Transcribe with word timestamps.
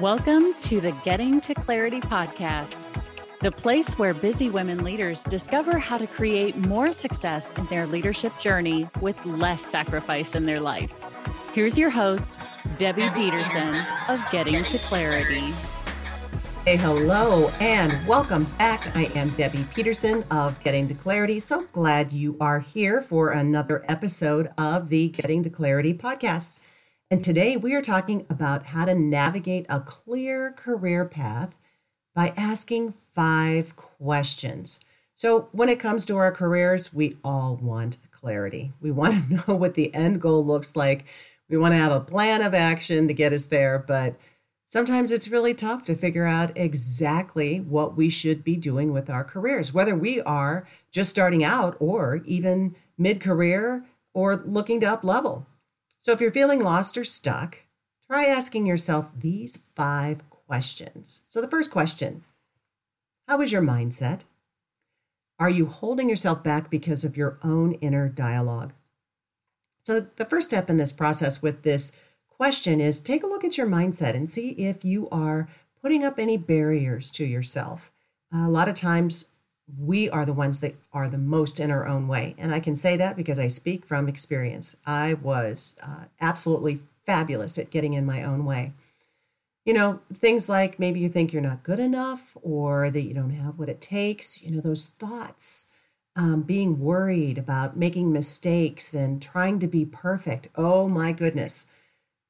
Welcome 0.00 0.52
to 0.60 0.78
the 0.78 0.92
Getting 1.06 1.40
to 1.40 1.54
Clarity 1.54 2.02
podcast, 2.02 2.82
the 3.40 3.50
place 3.50 3.98
where 3.98 4.12
busy 4.12 4.50
women 4.50 4.84
leaders 4.84 5.22
discover 5.22 5.78
how 5.78 5.96
to 5.96 6.06
create 6.06 6.54
more 6.54 6.92
success 6.92 7.50
in 7.52 7.64
their 7.68 7.86
leadership 7.86 8.38
journey 8.38 8.86
with 9.00 9.16
less 9.24 9.64
sacrifice 9.64 10.34
in 10.34 10.44
their 10.44 10.60
life. 10.60 10.90
Here's 11.54 11.78
your 11.78 11.88
host, 11.88 12.50
Debbie 12.76 13.08
Peterson 13.14 13.74
of 14.10 14.20
Getting 14.30 14.64
to 14.64 14.78
Clarity. 14.80 15.54
Hey, 16.66 16.76
hello, 16.76 17.48
and 17.58 17.98
welcome 18.06 18.44
back. 18.58 18.94
I 18.94 19.04
am 19.14 19.30
Debbie 19.30 19.64
Peterson 19.74 20.24
of 20.30 20.62
Getting 20.62 20.88
to 20.88 20.94
Clarity. 20.94 21.40
So 21.40 21.64
glad 21.72 22.12
you 22.12 22.36
are 22.38 22.60
here 22.60 23.00
for 23.00 23.30
another 23.30 23.82
episode 23.88 24.50
of 24.58 24.90
the 24.90 25.08
Getting 25.08 25.42
to 25.44 25.48
Clarity 25.48 25.94
podcast. 25.94 26.60
And 27.08 27.22
today 27.22 27.56
we 27.56 27.72
are 27.72 27.82
talking 27.82 28.26
about 28.28 28.66
how 28.66 28.84
to 28.84 28.92
navigate 28.92 29.66
a 29.68 29.78
clear 29.78 30.50
career 30.50 31.04
path 31.04 31.56
by 32.16 32.32
asking 32.36 32.94
five 32.94 33.76
questions. 33.76 34.80
So, 35.14 35.48
when 35.52 35.68
it 35.68 35.78
comes 35.78 36.04
to 36.06 36.16
our 36.16 36.32
careers, 36.32 36.92
we 36.92 37.14
all 37.22 37.60
want 37.62 37.98
clarity. 38.10 38.72
We 38.80 38.90
want 38.90 39.14
to 39.14 39.34
know 39.48 39.54
what 39.54 39.74
the 39.74 39.94
end 39.94 40.20
goal 40.20 40.44
looks 40.44 40.74
like. 40.74 41.04
We 41.48 41.56
want 41.56 41.74
to 41.74 41.78
have 41.78 41.92
a 41.92 42.00
plan 42.00 42.42
of 42.42 42.54
action 42.54 43.06
to 43.06 43.14
get 43.14 43.32
us 43.32 43.46
there, 43.46 43.78
but 43.78 44.16
sometimes 44.64 45.12
it's 45.12 45.28
really 45.28 45.54
tough 45.54 45.84
to 45.84 45.94
figure 45.94 46.26
out 46.26 46.58
exactly 46.58 47.60
what 47.60 47.96
we 47.96 48.10
should 48.10 48.42
be 48.42 48.56
doing 48.56 48.92
with 48.92 49.08
our 49.08 49.22
careers, 49.22 49.72
whether 49.72 49.94
we 49.94 50.20
are 50.22 50.66
just 50.90 51.10
starting 51.10 51.44
out 51.44 51.76
or 51.78 52.16
even 52.24 52.74
mid 52.98 53.20
career 53.20 53.84
or 54.12 54.34
looking 54.34 54.80
to 54.80 54.86
up 54.86 55.04
level. 55.04 55.46
So 56.06 56.12
if 56.12 56.20
you're 56.20 56.30
feeling 56.30 56.60
lost 56.60 56.96
or 56.96 57.02
stuck, 57.02 57.64
try 58.06 58.26
asking 58.26 58.64
yourself 58.64 59.12
these 59.18 59.64
five 59.74 60.30
questions. 60.30 61.22
So 61.26 61.40
the 61.40 61.50
first 61.50 61.72
question 61.72 62.22
How 63.26 63.40
is 63.40 63.50
your 63.50 63.60
mindset? 63.60 64.22
Are 65.40 65.50
you 65.50 65.66
holding 65.66 66.08
yourself 66.08 66.44
back 66.44 66.70
because 66.70 67.02
of 67.02 67.16
your 67.16 67.40
own 67.42 67.72
inner 67.80 68.08
dialogue? 68.08 68.72
So 69.82 70.06
the 70.14 70.24
first 70.24 70.50
step 70.50 70.70
in 70.70 70.76
this 70.76 70.92
process 70.92 71.42
with 71.42 71.64
this 71.64 71.90
question 72.28 72.80
is 72.80 73.00
take 73.00 73.24
a 73.24 73.26
look 73.26 73.42
at 73.42 73.58
your 73.58 73.66
mindset 73.66 74.14
and 74.14 74.28
see 74.28 74.50
if 74.50 74.84
you 74.84 75.08
are 75.10 75.48
putting 75.82 76.04
up 76.04 76.20
any 76.20 76.36
barriers 76.36 77.10
to 77.10 77.24
yourself. 77.24 77.90
a 78.32 78.48
lot 78.48 78.68
of 78.68 78.76
times 78.76 79.32
we 79.66 80.08
are 80.08 80.24
the 80.24 80.32
ones 80.32 80.60
that 80.60 80.74
are 80.92 81.08
the 81.08 81.18
most 81.18 81.58
in 81.58 81.70
our 81.70 81.86
own 81.86 82.06
way. 82.08 82.34
And 82.38 82.54
I 82.54 82.60
can 82.60 82.74
say 82.74 82.96
that 82.96 83.16
because 83.16 83.38
I 83.38 83.48
speak 83.48 83.84
from 83.84 84.08
experience. 84.08 84.76
I 84.86 85.14
was 85.14 85.76
uh, 85.82 86.04
absolutely 86.20 86.80
fabulous 87.04 87.58
at 87.58 87.70
getting 87.70 87.92
in 87.92 88.06
my 88.06 88.22
own 88.22 88.44
way. 88.44 88.72
You 89.64 89.74
know, 89.74 90.00
things 90.14 90.48
like 90.48 90.78
maybe 90.78 91.00
you 91.00 91.08
think 91.08 91.32
you're 91.32 91.42
not 91.42 91.64
good 91.64 91.80
enough 91.80 92.36
or 92.42 92.90
that 92.90 93.02
you 93.02 93.14
don't 93.14 93.30
have 93.30 93.58
what 93.58 93.68
it 93.68 93.80
takes, 93.80 94.40
you 94.42 94.52
know, 94.52 94.60
those 94.60 94.86
thoughts, 94.86 95.66
um, 96.14 96.42
being 96.42 96.78
worried 96.78 97.36
about 97.36 97.76
making 97.76 98.12
mistakes 98.12 98.94
and 98.94 99.20
trying 99.20 99.58
to 99.58 99.66
be 99.66 99.84
perfect. 99.84 100.48
Oh 100.54 100.88
my 100.88 101.10
goodness. 101.10 101.66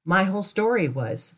My 0.05 0.25
whole 0.25 0.42
story 0.42 0.89
was 0.89 1.37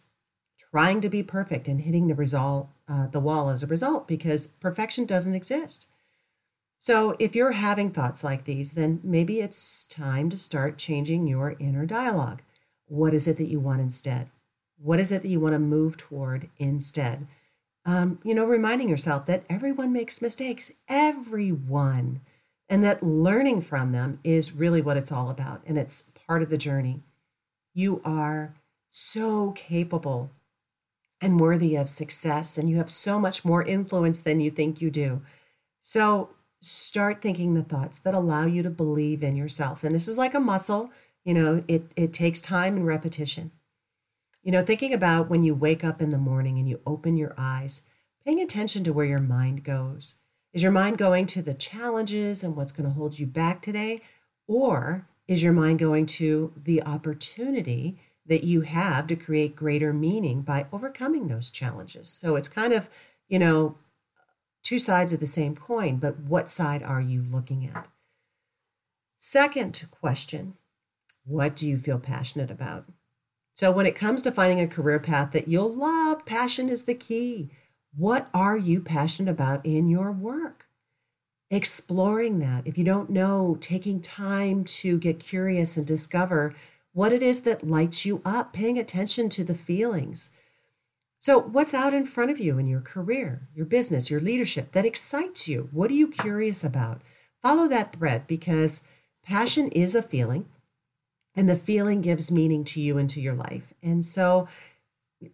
trying 0.70 1.00
to 1.00 1.08
be 1.08 1.24
perfect 1.24 1.66
and 1.66 1.80
hitting 1.80 2.06
the 2.06 2.14
result 2.14 2.68
uh, 2.88 3.06
the 3.06 3.20
wall 3.20 3.50
as 3.50 3.62
a 3.62 3.66
result 3.66 4.08
because 4.08 4.46
perfection 4.46 5.04
doesn't 5.04 5.34
exist. 5.34 5.90
So, 6.80 7.16
if 7.18 7.34
you're 7.34 7.52
having 7.52 7.90
thoughts 7.90 8.22
like 8.22 8.44
these, 8.44 8.74
then 8.74 9.00
maybe 9.02 9.40
it's 9.40 9.84
time 9.84 10.30
to 10.30 10.36
start 10.36 10.78
changing 10.78 11.26
your 11.26 11.56
inner 11.58 11.84
dialogue. 11.86 12.42
What 12.86 13.12
is 13.12 13.26
it 13.26 13.36
that 13.38 13.48
you 13.48 13.58
want 13.58 13.80
instead? 13.80 14.30
What 14.80 15.00
is 15.00 15.10
it 15.10 15.22
that 15.22 15.28
you 15.28 15.40
want 15.40 15.54
to 15.54 15.58
move 15.58 15.96
toward 15.96 16.48
instead? 16.56 17.26
Um, 17.84 18.20
you 18.22 18.34
know, 18.34 18.44
reminding 18.44 18.88
yourself 18.88 19.26
that 19.26 19.44
everyone 19.50 19.92
makes 19.92 20.22
mistakes, 20.22 20.72
everyone, 20.88 22.20
and 22.68 22.84
that 22.84 23.02
learning 23.02 23.62
from 23.62 23.92
them 23.92 24.20
is 24.22 24.52
really 24.52 24.80
what 24.80 24.96
it's 24.96 25.10
all 25.10 25.30
about. 25.30 25.62
And 25.66 25.76
it's 25.78 26.02
part 26.26 26.42
of 26.42 26.50
the 26.50 26.58
journey. 26.58 27.02
You 27.74 28.00
are 28.04 28.54
so 28.88 29.52
capable 29.52 30.30
and 31.20 31.40
worthy 31.40 31.74
of 31.74 31.88
success, 31.88 32.58
and 32.58 32.68
you 32.68 32.76
have 32.76 32.90
so 32.90 33.18
much 33.18 33.44
more 33.44 33.64
influence 33.64 34.20
than 34.20 34.40
you 34.40 34.50
think 34.50 34.80
you 34.80 34.90
do. 34.90 35.22
So 35.80 36.30
start 36.60 37.22
thinking 37.22 37.54
the 37.54 37.62
thoughts 37.62 37.98
that 37.98 38.14
allow 38.14 38.46
you 38.46 38.62
to 38.62 38.70
believe 38.70 39.22
in 39.22 39.36
yourself. 39.36 39.84
And 39.84 39.94
this 39.94 40.08
is 40.08 40.18
like 40.18 40.34
a 40.34 40.40
muscle, 40.40 40.90
you 41.24 41.34
know, 41.34 41.62
it, 41.68 41.92
it 41.96 42.12
takes 42.12 42.40
time 42.40 42.76
and 42.76 42.86
repetition. 42.86 43.52
You 44.42 44.52
know, 44.52 44.64
thinking 44.64 44.94
about 44.94 45.28
when 45.28 45.42
you 45.42 45.54
wake 45.54 45.84
up 45.84 46.00
in 46.00 46.10
the 46.10 46.18
morning 46.18 46.58
and 46.58 46.68
you 46.68 46.80
open 46.86 47.16
your 47.16 47.34
eyes, 47.36 47.88
paying 48.24 48.40
attention 48.40 48.84
to 48.84 48.92
where 48.92 49.06
your 49.06 49.20
mind 49.20 49.64
goes. 49.64 50.16
Is 50.52 50.62
your 50.62 50.72
mind 50.72 50.98
going 50.98 51.26
to 51.26 51.42
the 51.42 51.54
challenges 51.54 52.42
and 52.42 52.56
what's 52.56 52.72
going 52.72 52.88
to 52.88 52.94
hold 52.94 53.18
you 53.18 53.26
back 53.26 53.60
today? 53.60 54.00
Or 54.46 55.06
is 55.26 55.42
your 55.42 55.52
mind 55.52 55.78
going 55.78 56.06
to 56.06 56.52
the 56.56 56.82
opportunity 56.84 57.98
that 58.28 58.44
you 58.44 58.60
have 58.60 59.06
to 59.08 59.16
create 59.16 59.56
greater 59.56 59.92
meaning 59.92 60.42
by 60.42 60.66
overcoming 60.72 61.28
those 61.28 61.50
challenges. 61.50 62.10
So 62.10 62.36
it's 62.36 62.48
kind 62.48 62.72
of, 62.72 62.88
you 63.26 63.38
know, 63.38 63.76
two 64.62 64.78
sides 64.78 65.12
of 65.12 65.20
the 65.20 65.26
same 65.26 65.56
coin, 65.56 65.96
but 65.96 66.18
what 66.20 66.48
side 66.48 66.82
are 66.82 67.00
you 67.00 67.22
looking 67.22 67.66
at? 67.66 67.88
Second 69.16 69.86
question 69.90 70.54
What 71.24 71.56
do 71.56 71.66
you 71.66 71.76
feel 71.78 71.98
passionate 71.98 72.50
about? 72.50 72.84
So, 73.54 73.72
when 73.72 73.86
it 73.86 73.96
comes 73.96 74.22
to 74.22 74.30
finding 74.30 74.60
a 74.60 74.68
career 74.68 75.00
path 75.00 75.32
that 75.32 75.48
you'll 75.48 75.74
love, 75.74 76.24
passion 76.24 76.68
is 76.68 76.84
the 76.84 76.94
key. 76.94 77.50
What 77.96 78.28
are 78.32 78.56
you 78.56 78.80
passionate 78.80 79.32
about 79.32 79.66
in 79.66 79.88
your 79.88 80.12
work? 80.12 80.68
Exploring 81.50 82.38
that. 82.38 82.66
If 82.66 82.78
you 82.78 82.84
don't 82.84 83.10
know, 83.10 83.56
taking 83.60 84.00
time 84.00 84.62
to 84.64 84.98
get 84.98 85.18
curious 85.18 85.76
and 85.76 85.86
discover 85.86 86.54
what 86.98 87.12
it 87.12 87.22
is 87.22 87.42
that 87.42 87.62
lights 87.62 88.04
you 88.04 88.20
up, 88.24 88.52
paying 88.52 88.76
attention 88.76 89.28
to 89.28 89.44
the 89.44 89.54
feelings. 89.54 90.32
So, 91.20 91.38
what's 91.38 91.72
out 91.72 91.94
in 91.94 92.04
front 92.04 92.32
of 92.32 92.40
you 92.40 92.58
in 92.58 92.66
your 92.66 92.80
career, 92.80 93.46
your 93.54 93.66
business, 93.66 94.10
your 94.10 94.18
leadership 94.18 94.72
that 94.72 94.84
excites 94.84 95.46
you? 95.46 95.68
What 95.70 95.92
are 95.92 95.94
you 95.94 96.08
curious 96.08 96.64
about? 96.64 97.00
Follow 97.40 97.68
that 97.68 97.92
thread 97.92 98.26
because 98.26 98.82
passion 99.22 99.68
is 99.68 99.94
a 99.94 100.02
feeling, 100.02 100.48
and 101.36 101.48
the 101.48 101.54
feeling 101.54 102.00
gives 102.00 102.32
meaning 102.32 102.64
to 102.64 102.80
you 102.80 102.98
and 102.98 103.08
to 103.10 103.20
your 103.20 103.34
life. 103.34 103.72
And 103.80 104.04
so, 104.04 104.48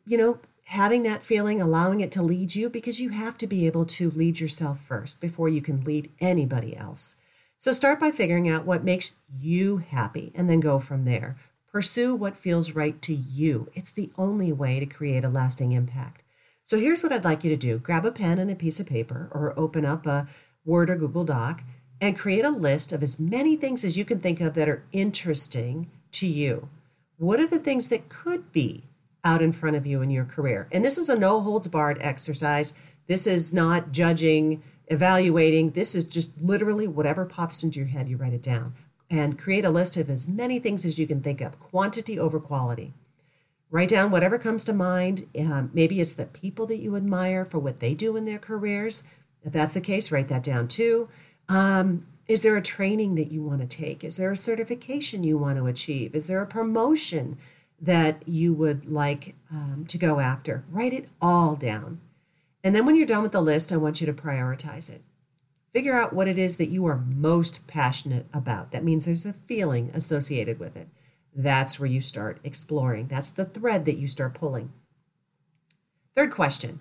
you 0.04 0.18
know, 0.18 0.40
having 0.64 1.02
that 1.04 1.22
feeling, 1.22 1.62
allowing 1.62 2.00
it 2.00 2.12
to 2.12 2.22
lead 2.22 2.54
you, 2.54 2.68
because 2.68 3.00
you 3.00 3.08
have 3.08 3.38
to 3.38 3.46
be 3.46 3.66
able 3.66 3.86
to 3.86 4.10
lead 4.10 4.38
yourself 4.38 4.80
first 4.80 5.18
before 5.18 5.48
you 5.48 5.62
can 5.62 5.82
lead 5.82 6.12
anybody 6.20 6.76
else. 6.76 7.16
So, 7.56 7.72
start 7.72 7.98
by 7.98 8.10
figuring 8.10 8.50
out 8.50 8.66
what 8.66 8.84
makes 8.84 9.12
you 9.34 9.78
happy 9.78 10.30
and 10.34 10.46
then 10.46 10.60
go 10.60 10.78
from 10.78 11.06
there. 11.06 11.36
Pursue 11.74 12.14
what 12.14 12.36
feels 12.36 12.70
right 12.70 13.02
to 13.02 13.12
you. 13.12 13.68
It's 13.74 13.90
the 13.90 14.12
only 14.16 14.52
way 14.52 14.78
to 14.78 14.86
create 14.86 15.24
a 15.24 15.28
lasting 15.28 15.72
impact. 15.72 16.22
So 16.62 16.78
here's 16.78 17.02
what 17.02 17.10
I'd 17.10 17.24
like 17.24 17.42
you 17.42 17.50
to 17.50 17.56
do 17.56 17.80
grab 17.80 18.06
a 18.06 18.12
pen 18.12 18.38
and 18.38 18.48
a 18.48 18.54
piece 18.54 18.78
of 18.78 18.86
paper, 18.86 19.28
or 19.32 19.58
open 19.58 19.84
up 19.84 20.06
a 20.06 20.28
Word 20.64 20.88
or 20.88 20.94
Google 20.94 21.24
Doc, 21.24 21.64
and 22.00 22.16
create 22.16 22.44
a 22.44 22.50
list 22.50 22.92
of 22.92 23.02
as 23.02 23.18
many 23.18 23.56
things 23.56 23.82
as 23.82 23.98
you 23.98 24.04
can 24.04 24.20
think 24.20 24.40
of 24.40 24.54
that 24.54 24.68
are 24.68 24.84
interesting 24.92 25.90
to 26.12 26.28
you. 26.28 26.68
What 27.16 27.40
are 27.40 27.46
the 27.48 27.58
things 27.58 27.88
that 27.88 28.08
could 28.08 28.52
be 28.52 28.84
out 29.24 29.42
in 29.42 29.50
front 29.50 29.74
of 29.74 29.84
you 29.84 30.00
in 30.00 30.10
your 30.10 30.26
career? 30.26 30.68
And 30.70 30.84
this 30.84 30.96
is 30.96 31.08
a 31.08 31.18
no 31.18 31.40
holds 31.40 31.66
barred 31.66 31.98
exercise. 32.00 32.74
This 33.08 33.26
is 33.26 33.52
not 33.52 33.90
judging, 33.90 34.62
evaluating. 34.86 35.70
This 35.70 35.96
is 35.96 36.04
just 36.04 36.40
literally 36.40 36.86
whatever 36.86 37.24
pops 37.24 37.64
into 37.64 37.80
your 37.80 37.88
head, 37.88 38.08
you 38.08 38.16
write 38.16 38.32
it 38.32 38.42
down 38.44 38.74
and 39.10 39.38
create 39.38 39.64
a 39.64 39.70
list 39.70 39.96
of 39.96 40.10
as 40.10 40.26
many 40.28 40.58
things 40.58 40.84
as 40.84 40.98
you 40.98 41.06
can 41.06 41.20
think 41.20 41.40
of, 41.40 41.60
quantity 41.60 42.18
over 42.18 42.40
quality. 42.40 42.92
Write 43.70 43.88
down 43.88 44.10
whatever 44.10 44.38
comes 44.38 44.64
to 44.64 44.72
mind. 44.72 45.26
Um, 45.38 45.70
maybe 45.72 46.00
it's 46.00 46.12
the 46.12 46.26
people 46.26 46.66
that 46.66 46.78
you 46.78 46.96
admire 46.96 47.44
for 47.44 47.58
what 47.58 47.80
they 47.80 47.94
do 47.94 48.16
in 48.16 48.24
their 48.24 48.38
careers. 48.38 49.04
If 49.42 49.52
that's 49.52 49.74
the 49.74 49.80
case, 49.80 50.12
write 50.12 50.28
that 50.28 50.42
down 50.42 50.68
too. 50.68 51.08
Um, 51.48 52.06
is 52.26 52.42
there 52.42 52.56
a 52.56 52.62
training 52.62 53.16
that 53.16 53.30
you 53.30 53.42
want 53.42 53.60
to 53.60 53.66
take? 53.66 54.02
Is 54.02 54.16
there 54.16 54.32
a 54.32 54.36
certification 54.36 55.24
you 55.24 55.36
want 55.36 55.58
to 55.58 55.66
achieve? 55.66 56.14
Is 56.14 56.26
there 56.26 56.40
a 56.40 56.46
promotion 56.46 57.36
that 57.80 58.22
you 58.26 58.54
would 58.54 58.88
like 58.88 59.34
um, 59.50 59.84
to 59.88 59.98
go 59.98 60.20
after? 60.20 60.64
Write 60.70 60.94
it 60.94 61.08
all 61.20 61.54
down. 61.54 62.00
And 62.62 62.74
then 62.74 62.86
when 62.86 62.96
you're 62.96 63.06
done 63.06 63.22
with 63.22 63.32
the 63.32 63.42
list, 63.42 63.72
I 63.72 63.76
want 63.76 64.00
you 64.00 64.06
to 64.06 64.14
prioritize 64.14 64.88
it. 64.88 65.02
Figure 65.74 65.98
out 65.98 66.12
what 66.12 66.28
it 66.28 66.38
is 66.38 66.56
that 66.58 66.68
you 66.68 66.86
are 66.86 66.96
most 66.96 67.66
passionate 67.66 68.26
about. 68.32 68.70
That 68.70 68.84
means 68.84 69.04
there's 69.04 69.26
a 69.26 69.32
feeling 69.32 69.90
associated 69.92 70.60
with 70.60 70.76
it. 70.76 70.86
That's 71.34 71.80
where 71.80 71.88
you 71.88 72.00
start 72.00 72.38
exploring. 72.44 73.08
That's 73.08 73.32
the 73.32 73.44
thread 73.44 73.84
that 73.86 73.96
you 73.96 74.06
start 74.06 74.34
pulling. 74.34 74.72
Third 76.14 76.30
question 76.30 76.78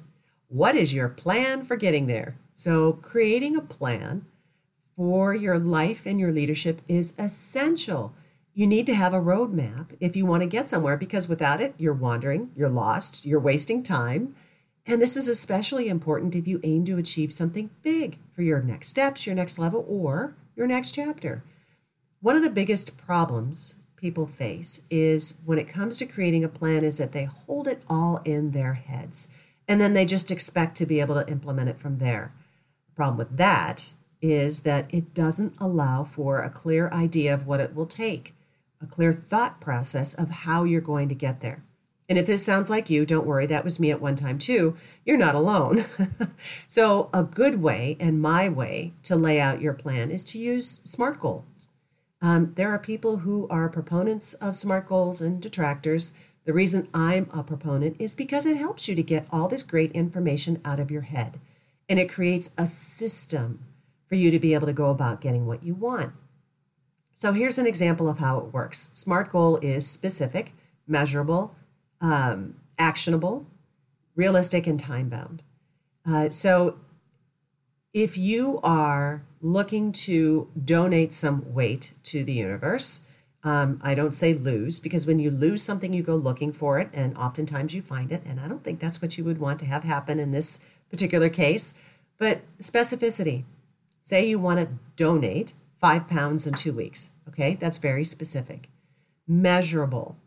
What 0.47 0.75
is 0.75 0.93
your 0.93 1.09
plan 1.09 1.65
for 1.65 1.75
getting 1.75 2.05
there? 2.05 2.35
So, 2.53 2.93
creating 2.93 3.55
a 3.55 3.61
plan 3.61 4.27
for 4.95 5.33
your 5.33 5.57
life 5.57 6.05
and 6.05 6.19
your 6.19 6.31
leadership 6.31 6.79
is 6.87 7.15
essential. 7.17 8.13
you 8.53 8.67
need 8.67 8.85
to 8.85 8.93
have 8.93 9.15
a 9.15 9.19
roadmap 9.19 9.95
if 9.99 10.15
you 10.15 10.27
want 10.27 10.43
to 10.43 10.47
get 10.47 10.69
somewhere 10.69 10.95
because 10.95 11.27
without 11.27 11.59
it, 11.59 11.73
you're 11.79 11.91
wandering, 11.91 12.51
you're 12.55 12.69
lost, 12.69 13.25
you're 13.25 13.39
wasting 13.39 13.81
time. 13.81 14.35
And 14.85 15.01
this 15.01 15.15
is 15.15 15.27
especially 15.27 15.87
important 15.87 16.35
if 16.35 16.47
you 16.47 16.59
aim 16.63 16.85
to 16.85 16.97
achieve 16.97 17.31
something 17.31 17.69
big 17.81 18.17
for 18.35 18.41
your 18.41 18.61
next 18.61 18.89
steps, 18.89 19.25
your 19.25 19.35
next 19.35 19.57
level, 19.57 19.85
or 19.87 20.35
your 20.55 20.67
next 20.67 20.93
chapter. 20.93 21.43
One 22.19 22.35
of 22.35 22.41
the 22.41 22.49
biggest 22.49 22.97
problems 22.97 23.77
people 23.95 24.27
face 24.27 24.81
is 24.89 25.39
when 25.45 25.57
it 25.57 25.67
comes 25.69 25.97
to 25.97 26.05
creating 26.05 26.43
a 26.43 26.49
plan 26.49 26.83
is 26.83 26.97
that 26.97 27.13
they 27.13 27.23
hold 27.23 27.67
it 27.67 27.81
all 27.89 28.17
in 28.25 28.51
their 28.51 28.73
heads 28.73 29.29
and 29.67 29.79
then 29.79 29.93
they 29.93 30.05
just 30.05 30.29
expect 30.29 30.75
to 30.75 30.85
be 30.85 30.99
able 30.99 31.15
to 31.15 31.29
implement 31.31 31.69
it 31.69 31.79
from 31.79 31.99
there. 31.99 32.33
The 32.89 32.95
problem 32.95 33.17
with 33.17 33.37
that 33.37 33.93
is 34.21 34.61
that 34.61 34.93
it 34.93 35.13
doesn't 35.13 35.55
allow 35.59 36.03
for 36.03 36.41
a 36.41 36.49
clear 36.49 36.89
idea 36.89 37.33
of 37.33 37.47
what 37.47 37.59
it 37.59 37.73
will 37.73 37.85
take 37.85 38.33
a 38.81 38.85
clear 38.85 39.13
thought 39.13 39.61
process 39.61 40.13
of 40.13 40.29
how 40.29 40.65
you're 40.65 40.81
going 40.81 41.07
to 41.07 41.15
get 41.15 41.39
there. 41.39 41.63
And 42.09 42.17
if 42.17 42.25
this 42.25 42.43
sounds 42.43 42.69
like 42.69 42.89
you, 42.89 43.05
don't 43.05 43.25
worry, 43.25 43.45
that 43.45 43.63
was 43.63 43.79
me 43.79 43.89
at 43.89 44.01
one 44.01 44.15
time 44.15 44.37
too. 44.37 44.75
You're 45.05 45.17
not 45.17 45.35
alone. 45.35 45.85
so, 46.67 47.09
a 47.13 47.23
good 47.23 47.61
way 47.61 47.95
and 47.99 48.21
my 48.21 48.49
way 48.49 48.93
to 49.03 49.15
lay 49.15 49.39
out 49.39 49.61
your 49.61 49.73
plan 49.73 50.11
is 50.11 50.23
to 50.25 50.37
use 50.37 50.81
SMART 50.83 51.19
goals. 51.19 51.69
Um, 52.21 52.53
there 52.55 52.69
are 52.71 52.79
people 52.79 53.17
who 53.17 53.47
are 53.49 53.69
proponents 53.69 54.33
of 54.35 54.55
SMART 54.55 54.87
goals 54.87 55.21
and 55.21 55.41
detractors. 55.41 56.13
The 56.45 56.53
reason 56.53 56.89
I'm 56.93 57.29
a 57.33 57.43
proponent 57.43 57.95
is 57.99 58.15
because 58.15 58.45
it 58.45 58.57
helps 58.57 58.87
you 58.87 58.95
to 58.95 59.03
get 59.03 59.27
all 59.31 59.47
this 59.47 59.63
great 59.63 59.91
information 59.93 60.61
out 60.65 60.79
of 60.79 60.91
your 60.91 61.01
head 61.01 61.39
and 61.89 61.99
it 61.99 62.09
creates 62.09 62.51
a 62.57 62.65
system 62.65 63.65
for 64.07 64.15
you 64.15 64.31
to 64.31 64.39
be 64.39 64.53
able 64.53 64.67
to 64.67 64.73
go 64.73 64.89
about 64.89 65.21
getting 65.21 65.45
what 65.45 65.63
you 65.63 65.73
want. 65.73 66.13
So 67.13 67.33
here's 67.33 67.57
an 67.57 67.67
example 67.67 68.09
of 68.09 68.19
how 68.19 68.39
it 68.39 68.53
works. 68.53 68.89
SMART 68.93 69.29
goal 69.31 69.57
is 69.57 69.87
specific, 69.87 70.53
measurable, 70.87 71.55
um, 72.03 72.55
actionable, 72.77 73.47
realistic, 74.15 74.67
and 74.67 74.79
time 74.79 75.09
bound. 75.09 75.41
Uh, 76.05 76.29
so 76.29 76.77
if 77.93 78.17
you 78.17 78.59
are 78.61 79.23
looking 79.41 79.91
to 79.91 80.49
donate 80.63 81.13
some 81.13 81.53
weight 81.53 81.93
to 82.03 82.23
the 82.23 82.33
universe, 82.33 83.01
um, 83.43 83.79
I 83.81 83.95
don't 83.95 84.13
say 84.13 84.33
lose 84.33 84.79
because 84.79 85.07
when 85.07 85.19
you 85.19 85.31
lose 85.31 85.63
something, 85.63 85.93
you 85.93 86.03
go 86.03 86.15
looking 86.15 86.53
for 86.53 86.79
it, 86.79 86.89
and 86.93 87.17
oftentimes 87.17 87.73
you 87.73 87.81
find 87.81 88.11
it. 88.11 88.21
And 88.25 88.39
I 88.39 88.47
don't 88.47 88.63
think 88.63 88.79
that's 88.79 89.01
what 89.01 89.17
you 89.17 89.23
would 89.23 89.39
want 89.39 89.59
to 89.59 89.65
have 89.65 89.83
happen 89.83 90.19
in 90.19 90.31
this 90.31 90.59
particular 90.89 91.29
case. 91.29 91.73
But 92.17 92.41
specificity 92.59 93.43
say 94.01 94.27
you 94.27 94.39
want 94.39 94.59
to 94.59 94.67
donate 94.95 95.53
five 95.79 96.07
pounds 96.07 96.45
in 96.45 96.53
two 96.53 96.73
weeks. 96.73 97.11
Okay, 97.27 97.55
that's 97.55 97.77
very 97.77 98.03
specific. 98.03 98.69
Measurable. 99.27 100.17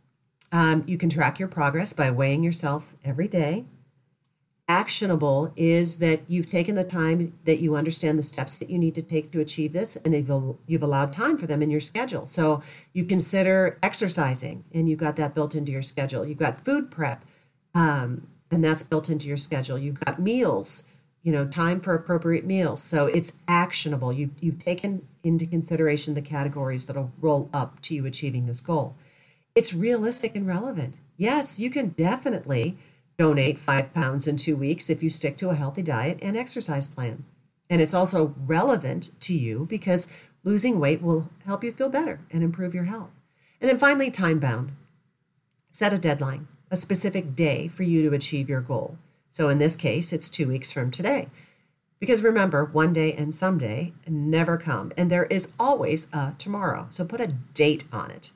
Um, 0.53 0.85
you 0.87 0.97
can 0.97 1.09
track 1.09 1.39
your 1.39 1.49
progress 1.49 1.93
by 1.93 2.11
weighing 2.11 2.43
yourself 2.43 2.95
every 3.05 3.29
day. 3.29 3.65
Actionable 4.69 5.53
is 5.57 5.99
that 5.99 6.23
you've 6.27 6.51
taken 6.51 6.75
the 6.75 6.85
time 6.85 7.39
that 7.45 7.59
you 7.59 7.77
understand 7.77 8.19
the 8.19 8.23
steps 8.23 8.57
that 8.57 8.69
you 8.69 8.79
need 8.79 8.95
to 8.97 9.03
take 9.03 9.31
to 9.31 9.41
achieve 9.41 9.73
this, 9.73 9.97
and 9.97 10.13
you've, 10.13 10.57
you've 10.67 10.83
allowed 10.83 11.13
time 11.13 11.39
for 11.39 11.47
them 11.47 11.63
in 11.63 11.71
your 11.71 11.81
schedule. 11.81 12.27
So 12.27 12.63
you 12.93 13.05
consider 13.05 13.79
exercising, 13.83 14.65
and 14.73 14.89
you've 14.89 14.99
got 14.99 15.17
that 15.17 15.35
built 15.35 15.55
into 15.55 15.71
your 15.71 15.83
schedule. 15.83 16.27
You've 16.27 16.39
got 16.39 16.65
food 16.65 16.91
prep, 16.91 17.25
um, 17.75 18.27
and 18.51 18.65
that's 18.65 18.83
built 18.83 19.09
into 19.09 19.29
your 19.29 19.37
schedule. 19.37 19.79
You've 19.79 20.01
got 20.01 20.19
meals 20.19 20.85
you 21.27 21.33
know 21.33 21.45
time 21.45 21.81
for 21.81 21.93
appropriate 21.93 22.45
meals 22.47 22.81
so 22.81 23.07
it's 23.07 23.33
actionable 23.49 24.13
you, 24.13 24.31
you've 24.41 24.61
taken 24.61 25.05
into 25.25 25.45
consideration 25.45 26.15
the 26.15 26.23
categories 26.23 26.87
that'll 26.87 27.11
roll 27.21 27.51
up 27.53 27.81
to 27.81 27.97
you 27.97 28.07
achieving 28.07 28.47
this 28.47 28.61
goal 28.61 28.97
it's 29.57 29.75
realistic 29.75 30.37
and 30.37 30.47
relevant 30.47 30.95
yes 31.17 31.59
you 31.59 31.71
can 31.71 31.89
definitely 31.89 32.77
donate 33.19 33.59
five 33.59 33.93
pounds 33.93 34.29
in 34.29 34.37
two 34.37 34.57
weeks 34.57 34.89
if 34.89 35.03
you 35.03 35.11
stick 35.11 35.37
to 35.37 35.49
a 35.49 35.55
healthy 35.55 35.83
diet 35.83 36.19
and 36.23 36.37
exercise 36.37 36.87
plan 36.87 37.25
and 37.69 37.81
it's 37.81 37.95
also 37.95 38.35
relevant 38.47 39.11
to 39.19 39.35
you 39.35 39.67
because 39.69 40.31
losing 40.45 40.79
weight 40.79 41.03
will 41.03 41.29
help 41.45 41.65
you 41.65 41.73
feel 41.73 41.89
better 41.89 42.21
and 42.31 42.45
improve 42.45 42.75
your 42.75 42.85
health 42.85 43.11
and 43.61 43.69
then 43.69 43.79
finally 43.79 44.11
time 44.11 44.39
bound 44.39 44.71
set 45.71 45.93
a 45.93 45.99
deadline 45.99 46.47
a 46.71 46.77
specific 46.77 47.35
day 47.35 47.67
for 47.67 47.83
you 47.83 48.09
to 48.09 48.15
achieve 48.15 48.49
your 48.49 48.61
goal 48.61 48.99
so 49.37 49.51
in 49.51 49.59
this 49.59 49.77
case, 49.77 50.15
it's 50.15 50.31
two 50.31 50.49
weeks 50.49 50.73
from 50.73 50.91
today. 50.91 51.29
Because 52.01 52.23
remember, 52.23 52.65
one 52.65 52.95
day 52.95 53.13
and 53.13 53.35
someday 53.35 53.93
never 54.09 54.57
come, 54.57 54.93
and 54.97 55.11
there 55.11 55.25
is 55.27 55.53
always 55.61 56.11
a 56.11 56.35
tomorrow. 56.39 56.87
So 56.89 57.05
put 57.05 57.21
a 57.21 57.35
date 57.53 57.85
on 57.93 58.11
it. 58.11 58.31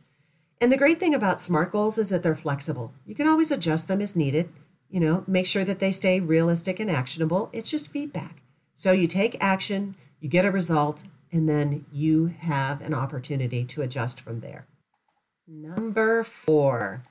And 0.61 0.71
the 0.71 0.77
great 0.77 1.01
thing 1.01 1.15
about 1.15 1.41
SMART 1.41 1.73
goals 1.73 1.97
is 1.97 2.11
that 2.11 2.23
they're 2.23 2.37
flexible. 2.37 2.93
You 3.07 3.15
can 3.15 3.27
always 3.27 3.51
adjust 3.51 3.89
them 3.89 4.01
as 4.01 4.15
needed. 4.15 4.51
You 4.91 5.01
know, 5.01 5.25
make 5.27 5.47
sure 5.47 5.65
that 5.65 5.79
they 5.79 5.93
stay 5.93 6.21
realistic 6.21 6.81
and 6.81 6.91
actionable. 6.91 7.49
It's 7.53 7.71
just 7.71 7.91
feedback. 7.91 8.43
So 8.75 8.93
you 8.93 9.07
take 9.07 9.37
action, 9.41 9.95
you 10.21 10.29
get 10.29 10.45
a 10.45 10.51
result, 10.51 11.05
and 11.33 11.49
then 11.49 11.87
you 11.93 12.27
have 12.27 12.81
an 12.81 12.93
opportunity 12.93 13.65
to 13.65 13.83
adjust 13.83 14.21
from 14.21 14.41
there. 14.41 14.67
Number 15.47 16.25
four, 16.25 17.05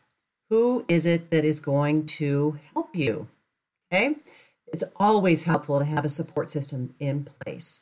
who 0.49 0.85
is 0.87 1.05
it 1.05 1.31
that 1.31 1.45
is 1.45 1.59
going 1.59 2.05
to 2.05 2.59
help 2.73 2.95
you? 2.95 3.27
Okay. 3.91 4.15
It's 4.67 4.83
always 4.97 5.45
helpful 5.45 5.79
to 5.79 5.85
have 5.85 6.05
a 6.05 6.09
support 6.09 6.51
system 6.51 6.93
in 6.99 7.25
place. 7.25 7.81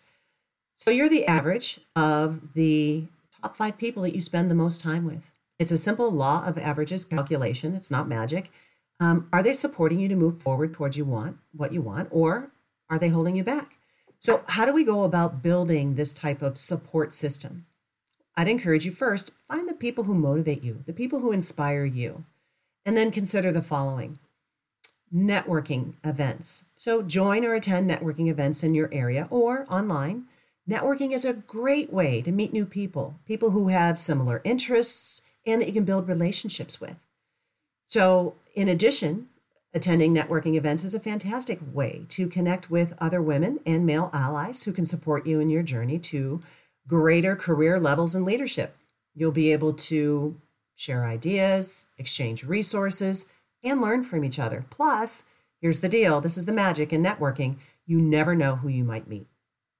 So 0.75 0.91
you're 0.91 1.09
the 1.09 1.25
average 1.25 1.79
of 1.95 2.53
the 2.53 3.05
top 3.41 3.57
five 3.57 3.77
people 3.77 4.03
that 4.03 4.15
you 4.15 4.21
spend 4.21 4.49
the 4.49 4.55
most 4.55 4.79
time 4.79 5.05
with. 5.05 5.33
It's 5.59 5.71
a 5.71 5.77
simple 5.77 6.11
law 6.11 6.45
of 6.45 6.57
averages 6.57 7.05
calculation. 7.05 7.75
It's 7.75 7.89
not 7.89 8.07
magic. 8.07 8.51
Um, 8.99 9.27
are 9.31 9.43
they 9.43 9.53
supporting 9.53 9.99
you 9.99 10.07
to 10.07 10.15
move 10.15 10.41
forward 10.41 10.73
towards 10.73 10.97
you 10.97 11.05
want 11.05 11.37
what 11.51 11.73
you 11.73 11.81
want, 11.81 12.09
or 12.11 12.51
are 12.89 12.99
they 12.99 13.09
holding 13.09 13.35
you 13.35 13.43
back? 13.43 13.75
So, 14.19 14.43
how 14.47 14.65
do 14.65 14.73
we 14.73 14.83
go 14.83 15.03
about 15.03 15.43
building 15.43 15.95
this 15.95 16.13
type 16.13 16.41
of 16.41 16.57
support 16.57 17.13
system? 17.13 17.65
I'd 18.35 18.47
encourage 18.47 18.85
you 18.85 18.91
first 18.91 19.31
find 19.47 19.67
the 19.67 19.73
people 19.73 20.03
who 20.03 20.13
motivate 20.13 20.63
you, 20.63 20.83
the 20.85 20.93
people 20.93 21.19
who 21.19 21.31
inspire 21.31 21.85
you, 21.85 22.25
and 22.85 22.95
then 22.95 23.11
consider 23.11 23.51
the 23.51 23.61
following 23.61 24.19
networking 25.13 25.93
events. 26.03 26.69
So 26.75 27.01
join 27.01 27.45
or 27.45 27.53
attend 27.53 27.89
networking 27.89 28.29
events 28.29 28.63
in 28.63 28.73
your 28.73 28.89
area 28.91 29.27
or 29.31 29.65
online. 29.71 30.25
Networking 30.69 31.13
is 31.13 31.23
a 31.23 31.33
great 31.33 31.93
way 31.93 32.21
to 32.21 32.31
meet 32.31 32.51
new 32.51 32.65
people, 32.65 33.19
people 33.25 33.51
who 33.51 33.69
have 33.69 33.97
similar 33.97 34.41
interests 34.43 35.26
and 35.47 35.61
that 35.61 35.67
you 35.67 35.73
can 35.73 35.85
build 35.85 36.07
relationships 36.07 36.79
with. 36.79 36.97
So, 37.87 38.35
in 38.53 38.67
addition, 38.67 39.29
attending 39.73 40.13
networking 40.13 40.55
events 40.55 40.83
is 40.83 40.93
a 40.93 40.99
fantastic 40.99 41.59
way 41.73 42.05
to 42.09 42.27
connect 42.27 42.69
with 42.69 42.93
other 42.99 43.21
women 43.21 43.59
and 43.65 43.85
male 43.85 44.09
allies 44.13 44.63
who 44.63 44.73
can 44.73 44.85
support 44.85 45.25
you 45.25 45.39
in 45.39 45.49
your 45.49 45.63
journey 45.63 45.97
to 45.99 46.41
greater 46.87 47.35
career 47.35 47.79
levels 47.79 48.13
and 48.13 48.25
leadership. 48.25 48.75
You'll 49.15 49.31
be 49.31 49.51
able 49.51 49.73
to 49.73 50.39
share 50.75 51.05
ideas, 51.05 51.87
exchange 51.97 52.43
resources, 52.43 53.31
and 53.63 53.81
learn 53.81 54.03
from 54.03 54.23
each 54.23 54.39
other. 54.39 54.65
Plus, 54.69 55.23
here's 55.61 55.79
the 55.79 55.89
deal 55.89 56.21
this 56.21 56.37
is 56.37 56.45
the 56.45 56.51
magic 56.51 56.93
in 56.93 57.01
networking 57.01 57.55
you 57.85 58.01
never 58.01 58.35
know 58.35 58.57
who 58.57 58.67
you 58.67 58.83
might 58.83 59.07
meet. 59.07 59.27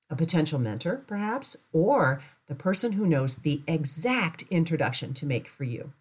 A 0.10 0.16
potential 0.16 0.58
mentor, 0.58 1.04
perhaps, 1.06 1.58
or 1.74 2.22
the 2.48 2.56
person 2.56 2.94
who 2.94 3.06
knows 3.06 3.38
the 3.38 3.62
exact 3.68 4.44
introduction 4.50 5.14
to 5.16 5.26
make 5.26 5.48
for 5.48 5.66
you. 5.66 5.92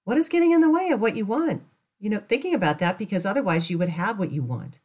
what 0.03 0.17
is 0.17 0.27
getting 0.27 0.51
in 0.51 0.59
the 0.59 0.69
way 0.69 0.89
of 0.89 0.99
what 0.99 1.15
you 1.15 1.25
want? 1.25 1.63
You 2.01 2.09
know, 2.09 2.19
thinking 2.19 2.53
about 2.53 2.79
that 2.79 2.97
because 2.97 3.25
otherwise 3.25 3.69
you 3.69 3.77
would 3.77 3.87
have 3.87 4.19
what 4.19 4.33
you 4.33 4.43
want. 4.43 4.81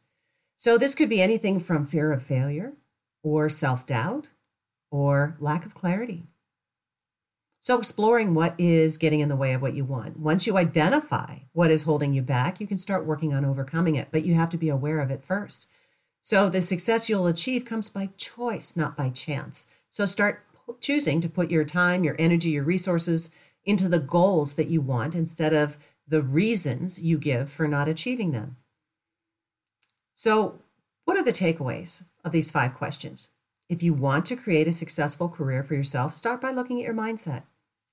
So, 0.55 0.77
this 0.77 0.95
could 0.95 1.09
be 1.09 1.21
anything 1.21 1.59
from 1.59 1.85
fear 1.85 2.13
of 2.13 2.23
failure 2.23 2.75
or 3.23 3.49
self 3.49 3.85
doubt 3.85 4.29
or 4.89 5.35
lack 5.41 5.65
of 5.65 5.73
clarity. 5.73 6.23
So, 7.65 7.79
exploring 7.79 8.35
what 8.35 8.53
is 8.59 8.99
getting 8.99 9.21
in 9.21 9.27
the 9.27 9.35
way 9.35 9.53
of 9.53 9.61
what 9.63 9.73
you 9.73 9.85
want. 9.85 10.19
Once 10.19 10.45
you 10.45 10.55
identify 10.55 11.37
what 11.51 11.71
is 11.71 11.81
holding 11.81 12.13
you 12.13 12.21
back, 12.21 12.61
you 12.61 12.67
can 12.67 12.77
start 12.77 13.07
working 13.07 13.33
on 13.33 13.43
overcoming 13.43 13.95
it, 13.95 14.09
but 14.11 14.23
you 14.23 14.35
have 14.35 14.51
to 14.51 14.57
be 14.57 14.69
aware 14.69 14.99
of 14.99 15.09
it 15.09 15.25
first. 15.25 15.73
So 16.21 16.47
the 16.47 16.61
success 16.61 17.09
you'll 17.09 17.25
achieve 17.25 17.65
comes 17.65 17.89
by 17.89 18.11
choice, 18.17 18.77
not 18.77 18.95
by 18.95 19.09
chance. 19.09 19.65
So 19.89 20.05
start 20.05 20.43
choosing 20.79 21.21
to 21.21 21.27
put 21.27 21.49
your 21.49 21.65
time, 21.65 22.03
your 22.03 22.15
energy, 22.19 22.49
your 22.49 22.63
resources 22.63 23.33
into 23.63 23.89
the 23.89 23.97
goals 23.97 24.53
that 24.53 24.67
you 24.67 24.79
want 24.79 25.15
instead 25.15 25.51
of 25.51 25.79
the 26.07 26.21
reasons 26.21 27.01
you 27.01 27.17
give 27.17 27.49
for 27.49 27.67
not 27.67 27.87
achieving 27.87 28.29
them. 28.29 28.57
So, 30.13 30.61
what 31.05 31.17
are 31.17 31.23
the 31.23 31.31
takeaways 31.31 32.03
of 32.23 32.31
these 32.31 32.51
five 32.51 32.75
questions? 32.75 33.31
If 33.69 33.81
you 33.81 33.95
want 33.95 34.27
to 34.27 34.35
create 34.35 34.67
a 34.67 34.71
successful 34.71 35.29
career 35.29 35.63
for 35.63 35.73
yourself, 35.73 36.13
start 36.13 36.39
by 36.39 36.51
looking 36.51 36.79
at 36.79 36.85
your 36.85 36.93
mindset. 36.93 37.41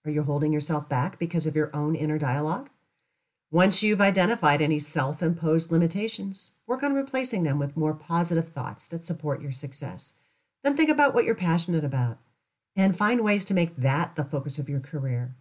Are 0.04 0.10
you 0.10 0.24
holding 0.24 0.52
yourself 0.52 0.88
back 0.88 1.18
because 1.18 1.46
of 1.46 1.54
your 1.54 1.70
own 1.74 1.94
inner 1.94 2.18
dialogue? 2.18 2.70
Once 3.52 3.82
you've 3.82 4.00
identified 4.00 4.60
any 4.60 4.78
self 4.78 5.22
imposed 5.22 5.70
limitations, 5.70 6.52
work 6.66 6.82
on 6.82 6.94
replacing 6.94 7.44
them 7.44 7.58
with 7.58 7.76
more 7.76 7.94
positive 7.94 8.48
thoughts 8.48 8.84
that 8.86 9.04
support 9.04 9.40
your 9.40 9.52
success. 9.52 10.14
Then 10.64 10.76
think 10.76 10.90
about 10.90 11.14
what 11.14 11.24
you're 11.24 11.34
passionate 11.34 11.84
about 11.84 12.18
and 12.74 12.96
find 12.96 13.22
ways 13.22 13.44
to 13.44 13.54
make 13.54 13.76
that 13.76 14.16
the 14.16 14.24
focus 14.24 14.58
of 14.58 14.68
your 14.68 14.80
career. 14.80 15.36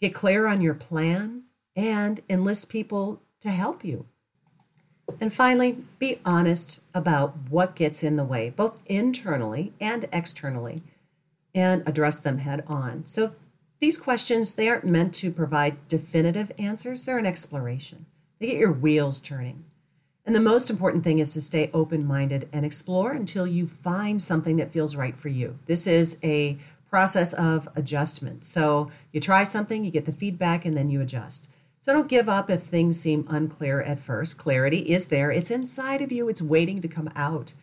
Get 0.00 0.14
clear 0.14 0.46
on 0.46 0.60
your 0.60 0.74
plan 0.74 1.44
and 1.76 2.20
enlist 2.28 2.68
people 2.68 3.22
to 3.40 3.50
help 3.50 3.84
you. 3.84 4.06
And 5.20 5.32
finally, 5.32 5.84
be 5.98 6.18
honest 6.24 6.82
about 6.92 7.36
what 7.50 7.76
gets 7.76 8.02
in 8.02 8.16
the 8.16 8.24
way, 8.24 8.50
both 8.50 8.82
internally 8.86 9.74
and 9.80 10.08
externally, 10.12 10.82
and 11.54 11.86
address 11.86 12.16
them 12.18 12.38
head 12.38 12.64
on. 12.66 13.04
So 13.06 13.34
these 13.78 13.98
questions, 13.98 14.54
they 14.54 14.68
aren't 14.68 14.84
meant 14.84 15.14
to 15.16 15.30
provide 15.30 15.88
definitive 15.88 16.52
answers, 16.58 17.04
they're 17.04 17.18
an 17.18 17.26
exploration. 17.26 18.06
They 18.38 18.46
get 18.48 18.56
your 18.56 18.72
wheels 18.72 19.20
turning. 19.20 19.64
And 20.24 20.34
the 20.34 20.40
most 20.40 20.70
important 20.70 21.04
thing 21.04 21.20
is 21.20 21.32
to 21.34 21.40
stay 21.40 21.70
open 21.72 22.04
minded 22.04 22.48
and 22.52 22.64
explore 22.64 23.12
until 23.12 23.46
you 23.46 23.66
find 23.66 24.20
something 24.20 24.56
that 24.56 24.72
feels 24.72 24.96
right 24.96 25.16
for 25.16 25.28
you. 25.28 25.58
This 25.66 25.86
is 25.86 26.18
a 26.24 26.58
process 26.90 27.32
of 27.34 27.68
adjustment. 27.76 28.44
So 28.44 28.90
you 29.12 29.20
try 29.20 29.44
something, 29.44 29.84
you 29.84 29.90
get 29.90 30.06
the 30.06 30.12
feedback, 30.12 30.64
and 30.64 30.76
then 30.76 30.90
you 30.90 31.00
adjust. 31.00 31.52
So 31.78 31.92
don't 31.92 32.08
give 32.08 32.28
up 32.28 32.50
if 32.50 32.62
things 32.62 32.98
seem 32.98 33.26
unclear 33.28 33.80
at 33.80 34.00
first. 34.00 34.38
Clarity 34.38 34.78
is 34.78 35.06
there, 35.06 35.30
it's 35.30 35.50
inside 35.52 36.00
of 36.00 36.10
you, 36.10 36.28
it's 36.28 36.42
waiting 36.42 36.80
to 36.80 36.88
come 36.88 37.10
out. 37.14 37.54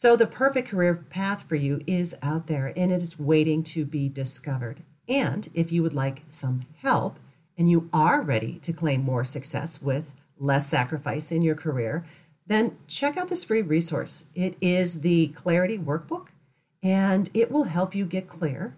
So, 0.00 0.16
the 0.16 0.26
perfect 0.26 0.70
career 0.70 0.94
path 0.94 1.46
for 1.46 1.56
you 1.56 1.82
is 1.86 2.16
out 2.22 2.46
there 2.46 2.72
and 2.74 2.90
it 2.90 3.02
is 3.02 3.18
waiting 3.18 3.62
to 3.64 3.84
be 3.84 4.08
discovered. 4.08 4.80
And 5.06 5.46
if 5.52 5.70
you 5.72 5.82
would 5.82 5.92
like 5.92 6.22
some 6.28 6.62
help 6.80 7.18
and 7.58 7.70
you 7.70 7.90
are 7.92 8.22
ready 8.22 8.60
to 8.60 8.72
claim 8.72 9.02
more 9.02 9.24
success 9.24 9.82
with 9.82 10.10
less 10.38 10.66
sacrifice 10.66 11.30
in 11.30 11.42
your 11.42 11.54
career, 11.54 12.06
then 12.46 12.78
check 12.86 13.18
out 13.18 13.28
this 13.28 13.44
free 13.44 13.60
resource. 13.60 14.24
It 14.34 14.56
is 14.62 15.02
the 15.02 15.26
Clarity 15.28 15.76
Workbook 15.76 16.28
and 16.82 17.28
it 17.34 17.50
will 17.50 17.64
help 17.64 17.94
you 17.94 18.06
get 18.06 18.26
clear 18.26 18.74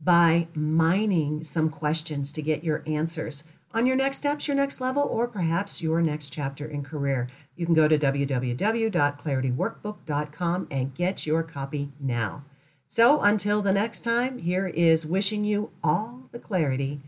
by 0.00 0.48
mining 0.56 1.44
some 1.44 1.70
questions 1.70 2.32
to 2.32 2.42
get 2.42 2.64
your 2.64 2.82
answers 2.84 3.44
on 3.72 3.86
your 3.86 3.94
next 3.96 4.16
steps, 4.16 4.48
your 4.48 4.56
next 4.56 4.80
level, 4.80 5.04
or 5.04 5.28
perhaps 5.28 5.82
your 5.82 6.02
next 6.02 6.30
chapter 6.30 6.64
in 6.64 6.82
career. 6.82 7.28
You 7.56 7.66
can 7.66 7.74
go 7.74 7.88
to 7.88 7.98
www.clarityworkbook.com 7.98 10.68
and 10.70 10.94
get 10.94 11.26
your 11.26 11.42
copy 11.42 11.90
now. 12.00 12.44
So 12.86 13.20
until 13.22 13.60
the 13.62 13.72
next 13.72 14.02
time, 14.02 14.38
here 14.38 14.68
is 14.68 15.06
wishing 15.06 15.44
you 15.44 15.70
all 15.82 16.28
the 16.32 16.38
clarity 16.38 17.00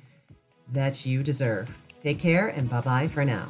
that 0.72 1.04
you 1.06 1.22
deserve. 1.22 1.78
Take 2.02 2.18
care 2.18 2.48
and 2.48 2.68
bye 2.68 2.80
bye 2.80 3.06
for 3.08 3.24
now. 3.24 3.48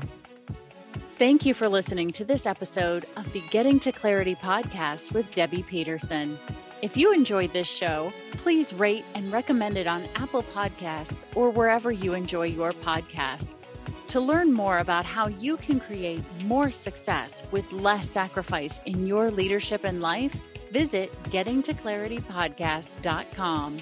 Thank 1.18 1.46
you 1.46 1.54
for 1.54 1.68
listening 1.68 2.10
to 2.12 2.26
this 2.26 2.44
episode 2.44 3.06
of 3.16 3.32
the 3.32 3.40
Getting 3.50 3.80
to 3.80 3.92
Clarity 3.92 4.34
podcast 4.34 5.12
with 5.12 5.34
Debbie 5.34 5.62
Peterson. 5.62 6.38
If 6.82 6.94
you 6.94 7.14
enjoyed 7.14 7.54
this 7.54 7.66
show, 7.66 8.12
please 8.32 8.74
rate 8.74 9.02
and 9.14 9.32
recommend 9.32 9.78
it 9.78 9.86
on 9.86 10.04
Apple 10.14 10.42
Podcasts 10.42 11.24
or 11.34 11.48
wherever 11.50 11.90
you 11.90 12.12
enjoy 12.12 12.44
your 12.44 12.72
podcasts. 12.72 13.50
To 14.16 14.22
learn 14.22 14.54
more 14.54 14.78
about 14.78 15.04
how 15.04 15.28
you 15.28 15.58
can 15.58 15.78
create 15.78 16.24
more 16.44 16.70
success 16.70 17.52
with 17.52 17.70
less 17.70 18.08
sacrifice 18.08 18.80
in 18.86 19.06
your 19.06 19.30
leadership 19.30 19.84
and 19.84 20.00
life, 20.00 20.32
visit 20.70 21.12
gettingtoclaritypodcast.com. 21.24 23.78